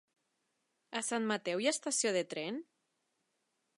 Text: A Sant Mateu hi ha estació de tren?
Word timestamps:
A 1.01 1.01
Sant 1.09 1.27
Mateu 1.31 1.61
hi 1.65 1.69
ha 1.71 1.75
estació 1.75 2.15
de 2.17 2.25
tren? 2.33 2.59